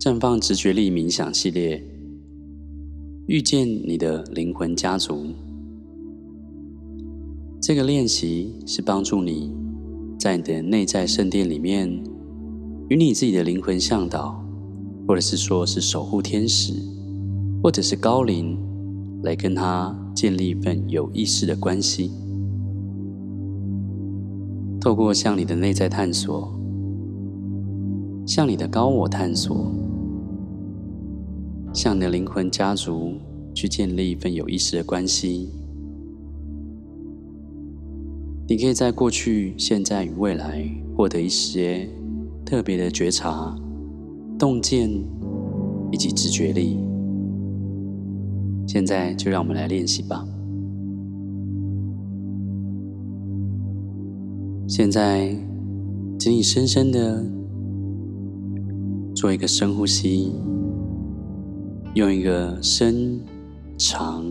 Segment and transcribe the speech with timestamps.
[0.00, 1.84] 绽放直觉力冥想系列，
[3.26, 5.26] 遇见你的灵魂家族。
[7.60, 9.52] 这个练习是帮助你
[10.18, 12.02] 在你的内在圣殿里面，
[12.88, 14.42] 与你自己的灵魂向导，
[15.06, 16.72] 或者是说是守护天使，
[17.62, 18.56] 或者是高灵，
[19.22, 22.10] 来跟他建立一份有意识的关系。
[24.80, 26.58] 透过向你的内在探索，
[28.26, 29.70] 向你的高我探索。
[31.72, 33.14] 向你的灵魂家族
[33.54, 35.48] 去建立一份有意识的关系。
[38.48, 41.88] 你可以在过去、现在与未来获得一些
[42.44, 43.56] 特别的觉察、
[44.38, 44.90] 洞见
[45.92, 46.78] 以及直觉力。
[48.66, 50.26] 现在就让我们来练习吧。
[54.66, 55.36] 现在，
[56.18, 57.24] 请你深深的
[59.14, 60.32] 做一个深呼吸。
[61.94, 63.20] 用一个深、
[63.76, 64.24] 长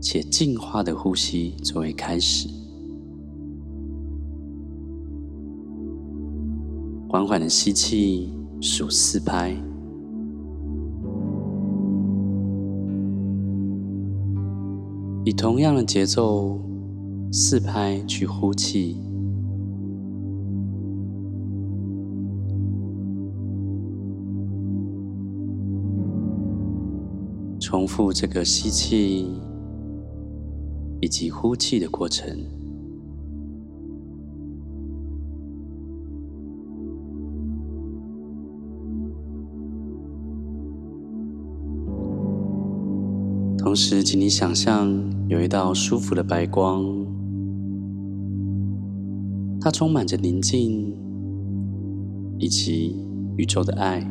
[0.00, 2.48] 且净化的呼吸作为开始，
[7.08, 8.28] 缓缓的吸气，
[8.60, 9.56] 数四拍，
[15.24, 16.58] 以同样的节奏
[17.30, 18.96] 四拍去呼气。
[27.84, 29.28] 重复这个吸气
[31.02, 32.34] 以及呼气的过程，
[43.58, 44.90] 同时，请你想象
[45.28, 46.86] 有一道舒服的白光，
[49.60, 50.90] 它充满着宁静
[52.38, 52.96] 以及
[53.36, 54.10] 宇宙的爱。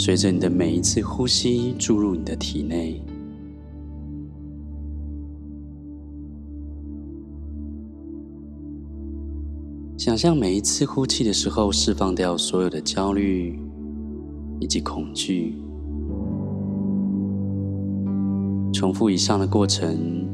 [0.00, 3.02] 随着你的每一次呼吸注入你的体内，
[9.96, 13.58] 想象每一次呼气的时候释放掉所有的焦虑
[14.60, 15.56] 以及恐惧。
[18.72, 20.24] 重复以上的过程，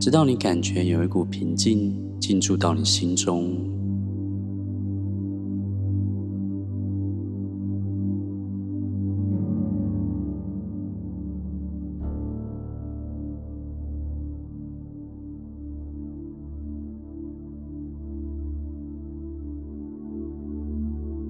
[0.00, 3.77] 直到你感觉有一股平静进驻到你心中。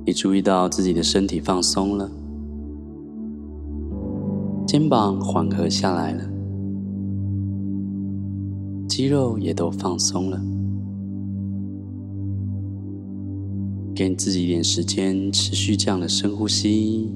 [0.08, 2.10] 你注意到自己的身体放松了，
[4.66, 6.24] 肩膀缓和下来了，
[8.88, 10.40] 肌肉也都放松了。
[13.94, 17.12] 给自己一点时间，持续这样的深呼吸。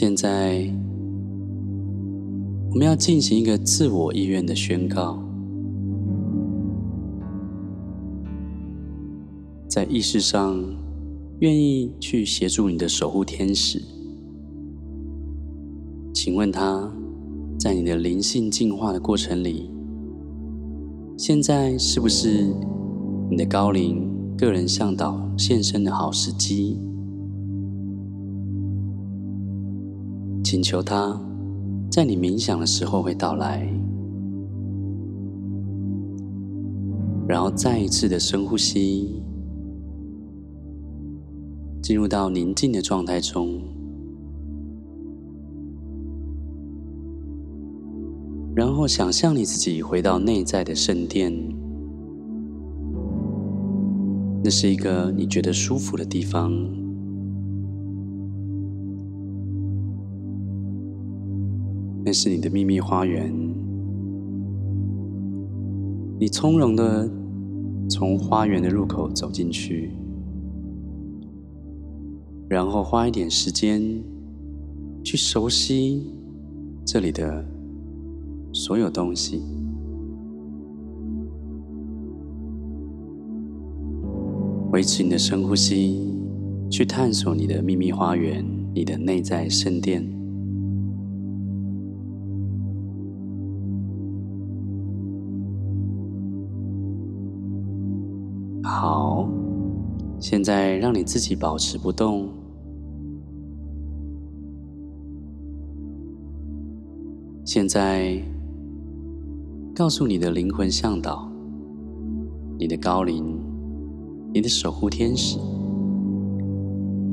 [0.00, 0.66] 现在，
[2.70, 5.22] 我们要进行一个自我意愿的宣告，
[9.68, 10.58] 在意识上
[11.40, 13.82] 愿意去协助你的守护天使。
[16.14, 16.90] 请问他，
[17.58, 19.70] 在你的灵性进化的过程里，
[21.18, 22.46] 现在是不是
[23.30, 26.78] 你的高龄个人向导现身的好时机？
[30.50, 31.16] 请求他
[31.92, 33.72] 在你冥想的时候会到来，
[37.28, 39.22] 然后再一次的深呼吸，
[41.80, 43.60] 进入到宁静的状态中，
[48.52, 51.32] 然后想象你自己回到内在的圣殿，
[54.42, 56.89] 那是一个你觉得舒服的地方。
[62.02, 63.32] 那是你的秘密花园，
[66.18, 67.08] 你从容的
[67.88, 69.90] 从花园的入口走进去，
[72.48, 73.82] 然后花一点时间
[75.04, 76.10] 去熟悉
[76.84, 77.44] 这里的
[78.52, 79.42] 所有东西，
[84.72, 86.00] 维持你的深呼吸，
[86.70, 88.44] 去探索你的秘密花园，
[88.74, 90.19] 你的内在圣殿。
[98.62, 99.28] 好
[100.18, 102.28] 现在让你自己保持不动。
[107.44, 108.22] 现在
[109.74, 111.28] 告诉你的灵魂向导、
[112.58, 113.40] 你的高灵、
[114.32, 115.38] 你的守护天使，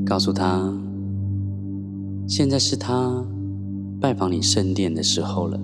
[0.06, 0.72] 告诉他，
[2.28, 3.26] 现在是他
[4.00, 5.60] 拜访你圣殿的时候了。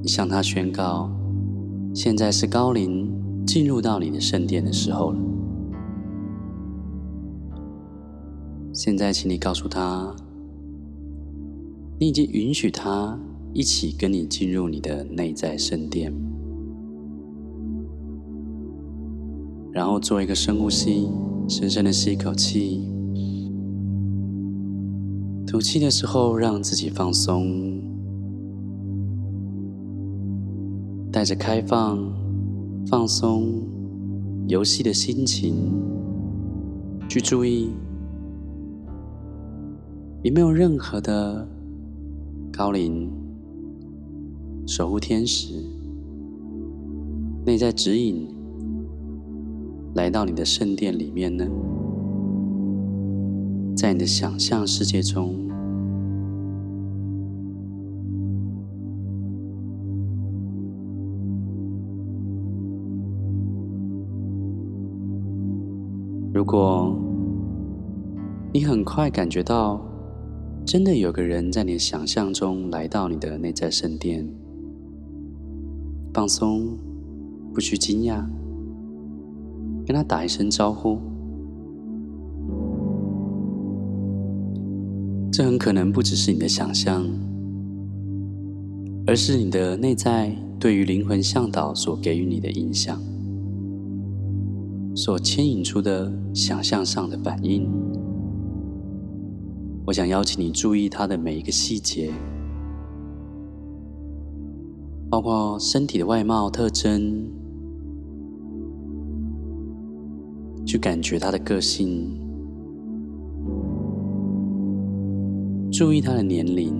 [0.00, 1.10] 你向他宣告，
[2.00, 3.12] 现在是高灵
[3.44, 5.18] 进入到你的圣殿的时候了。
[8.72, 10.14] 现在，请你告诉他，
[11.98, 13.18] 你已经允许他
[13.52, 16.14] 一起跟你进入你的内在圣殿。
[19.72, 21.08] 然后做一个深呼吸，
[21.48, 22.88] 深深的吸一口气，
[25.44, 27.77] 吐气的时候让自己放松。
[31.10, 31.98] 带着开放、
[32.86, 33.62] 放松、
[34.46, 35.54] 游戏的心情，
[37.08, 37.70] 去注意
[40.22, 41.48] 有没有任何的
[42.52, 43.10] 高灵、
[44.66, 45.64] 守护天使、
[47.46, 48.28] 内在指引
[49.94, 51.46] 来到你的圣殿里面呢？
[53.74, 55.47] 在你的想象世界中。
[66.48, 66.96] 如果
[68.54, 69.78] 你很快感觉到
[70.64, 74.26] 真的有个人在你的想象中来到你的内在圣殿，
[76.14, 76.74] 放松，
[77.52, 78.24] 不去惊讶，
[79.86, 80.96] 跟他打一声招呼。
[85.30, 87.06] 这很可能不只是你的想象，
[89.06, 92.98] 而是你的内在对于灵魂向导所给予你的影响。
[94.98, 97.70] 所牵引出的想象上的反应，
[99.86, 102.12] 我想邀请你注意它的每一个细节，
[105.08, 107.30] 包括身体的外貌特征，
[110.66, 112.18] 去感觉他的个性，
[115.70, 116.74] 注意他的年龄，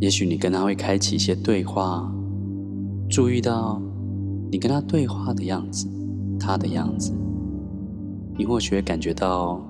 [0.00, 2.14] 也许你跟他会开启一些对话。
[3.08, 3.80] 注意到
[4.50, 5.86] 你跟他对话的样子，
[6.38, 7.12] 他的样子，
[8.36, 9.60] 你或许会感觉到，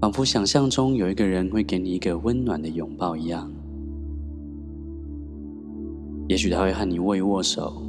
[0.00, 3.50] 仿佛想象中有一个人会给你一个温暖的拥抱一样。
[6.28, 7.82] 也许他会和你握一握手，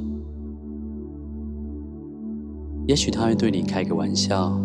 [2.86, 4.60] 也许他会对你开个玩笑，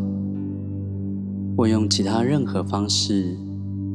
[1.55, 3.37] 或用其他任何方式，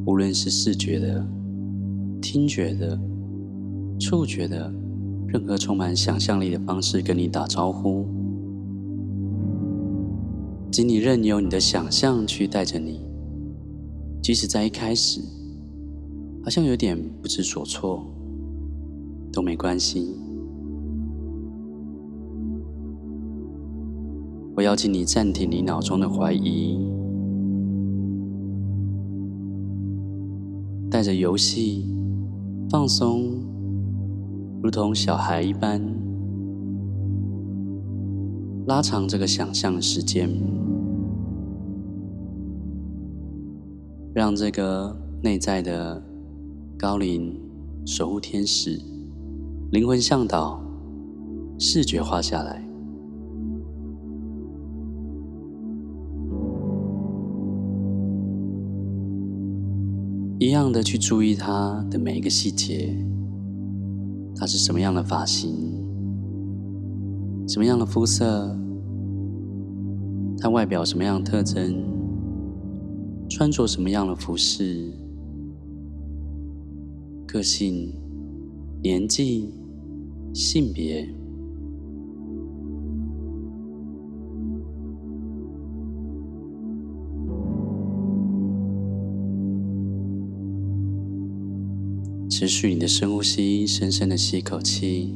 [0.06, 1.26] 无论是视觉的、
[2.22, 2.98] 听觉的、
[4.00, 4.72] 触觉的。
[5.34, 8.06] 任何充满想象力的方式跟你打招呼，
[10.70, 13.00] 请你任由你的想象去带着你，
[14.22, 15.20] 即使在一开始
[16.44, 18.06] 好像有点不知所措，
[19.32, 20.14] 都没关系。
[24.54, 26.78] 我邀请你暂停你脑中的怀疑，
[30.88, 31.84] 带着游戏
[32.70, 33.52] 放松。
[34.64, 35.78] 如同小孩一般，
[38.66, 40.26] 拉长这个想象的时间，
[44.14, 46.02] 让这个内在的
[46.78, 47.38] 高灵
[47.84, 48.80] 守护天使、
[49.70, 50.58] 灵魂向导
[51.58, 52.66] 视觉化下来，
[60.38, 62.96] 一样的去注意它的每一个细节。
[64.36, 65.52] 他是什么样的发型？
[67.46, 68.56] 什么样的肤色？
[70.38, 71.84] 他外表什么样的特征？
[73.28, 74.92] 穿着什么样的服饰？
[77.26, 77.92] 个性、
[78.82, 79.52] 年纪、
[80.32, 81.08] 性别？
[92.44, 95.14] 持续你的深呼吸，深深的吸一口气。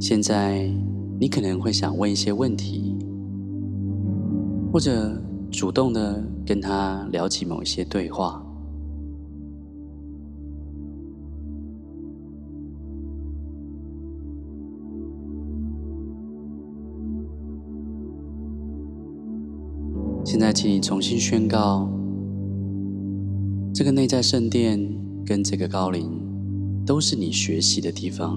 [0.00, 0.66] 现在，
[1.20, 2.96] 你可能会想问一些问题，
[4.72, 8.42] 或者主动的跟他聊起某一些对话。
[20.24, 21.97] 现在，请你重新宣告。
[23.78, 24.92] 这个内在圣殿
[25.24, 26.10] 跟这个高灵
[26.84, 28.36] 都是你学习的地方。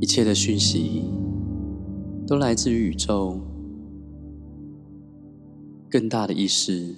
[0.00, 1.04] 一切的讯息
[2.26, 3.38] 都来自于宇宙
[5.88, 6.96] 更大的意识，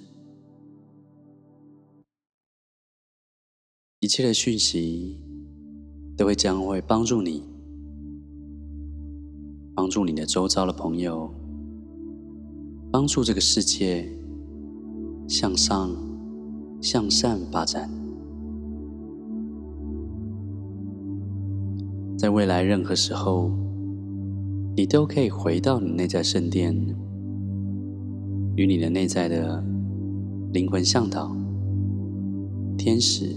[3.99, 5.19] 一切的讯息
[6.17, 7.43] 都会将会帮助你，
[9.75, 11.31] 帮助你的周遭的朋友，
[12.91, 14.05] 帮助这个世界
[15.25, 15.95] 向上、
[16.81, 17.89] 向善发展。
[22.17, 23.49] 在未来任何时候，
[24.75, 26.75] 你都可以回到你内在圣殿，
[28.57, 29.63] 与你的内在的
[30.51, 31.33] 灵魂向导、
[32.77, 33.33] 天使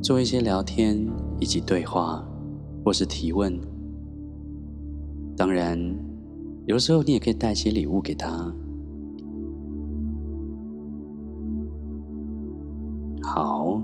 [0.00, 1.04] 做一些聊天
[1.40, 2.24] 以及对话，
[2.84, 3.58] 或是提问。
[5.36, 5.78] 当然，
[6.66, 8.54] 有的时候你也可以带些礼物给他。
[13.22, 13.80] 好。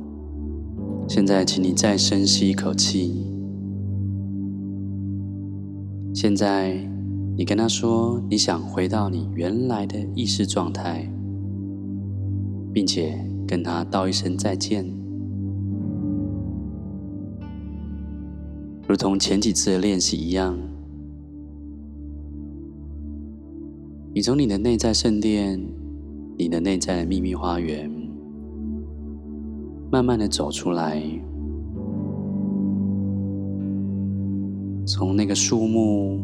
[1.09, 3.25] 现在，请你再深吸一口气。
[6.13, 6.75] 现在，
[7.37, 11.09] 你跟他说你想回到你原来的意识状态，
[12.73, 14.85] 并且跟他道一声再见。
[18.89, 20.59] 如同前几次的练习一样，
[24.17, 25.61] 你从你的内在圣殿，
[26.39, 27.91] 你的内在的秘密花园。
[29.93, 31.03] 慢慢的走出来，
[34.87, 36.19] 从那个树木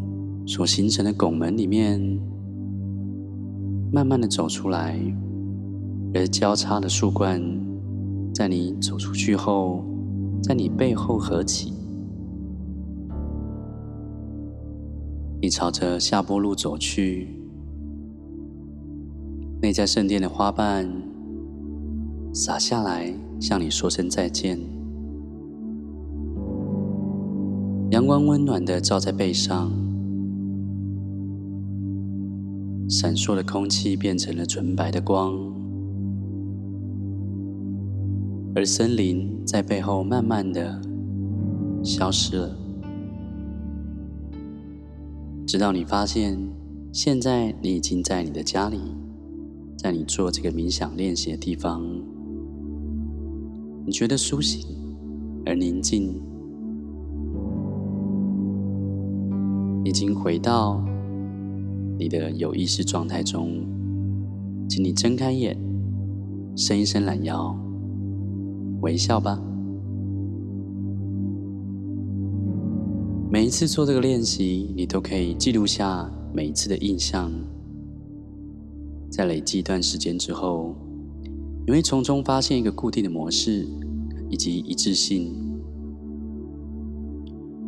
[0.47, 2.01] 所形成的拱门里面，
[3.91, 4.99] 慢慢的走出来，
[6.15, 7.39] 而交叉的树冠
[8.33, 9.83] 在你走出去后，
[10.41, 11.71] 在你背后合起，
[15.39, 17.29] 你朝着下坡路走去，
[19.63, 20.87] 内在圣殿的花瓣
[22.31, 23.11] 洒下来。
[23.43, 24.57] 向你说声再见。
[27.89, 29.69] 阳光温暖的照在背上，
[32.87, 35.33] 闪烁的空气变成了纯白的光，
[38.55, 40.81] 而森林在背后慢慢的
[41.83, 42.55] 消失了，
[45.45, 46.39] 直到你发现，
[46.93, 48.79] 现在你已经在你的家里，
[49.83, 51.83] 在你做这个冥想练习的地方。
[53.85, 54.65] 你觉得苏醒
[55.45, 56.21] 而宁静，
[59.83, 60.81] 已经回到
[61.99, 63.51] 你的有意识状态中，
[64.69, 65.57] 请你睁开眼，
[66.55, 67.53] 伸一伸懒腰，
[68.79, 69.37] 微笑吧。
[73.29, 77.29] 每一次做这个练习，你都可以记录下每一次的印象，
[79.15, 80.75] 在累积一段时间之后。
[81.65, 83.65] 你会从中发现一个固定的模式
[84.29, 85.33] 以及一致性。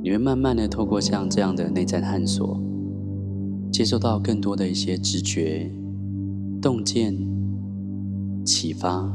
[0.04, 2.60] 你会慢慢的透过像这样的内在探索，
[3.72, 5.72] 接受到更多的一些直觉、
[6.62, 7.16] 洞见、
[8.44, 9.10] 启发。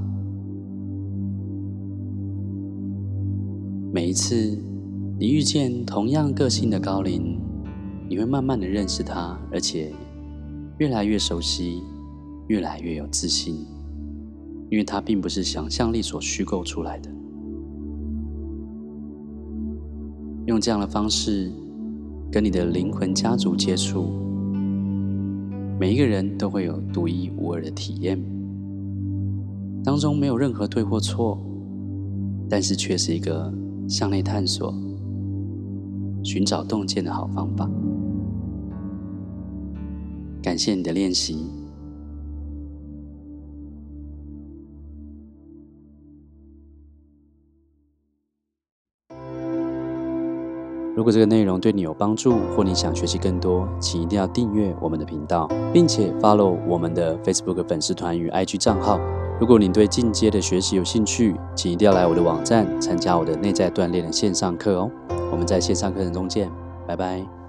[3.93, 4.57] 每一次
[5.19, 7.39] 你遇见同样个性的高龄，
[8.09, 9.93] 你会慢慢的认识他，而且
[10.79, 11.83] 越来越熟悉，
[12.51, 13.65] 越来越有自信。
[14.71, 17.11] 因为它并不是想象力所虚构出来的。
[20.47, 21.51] 用这样的方式
[22.31, 24.13] 跟你的灵魂家族接触，
[25.79, 28.17] 每一个人都会有独一无二的体验，
[29.83, 31.37] 当中没有任何对或错，
[32.49, 33.53] 但是却是一个
[33.89, 34.73] 向内探索、
[36.23, 37.69] 寻找洞见的好方法。
[40.41, 41.60] 感谢你的练习。
[51.01, 59.01] 如果这个内容对你有帮助，或你想学习更多，请一定要订阅我们的频道，并且 follow 我们的 Facebook 粉丝团与 IG 账号。
[59.41, 64.91] 如果你对进阶的学习有兴趣，请一定要来我的网站参加我的内在锻炼的线上课哦。
[65.33, 66.51] 我们在线上课程中见，
[66.87, 67.40] 拜拜。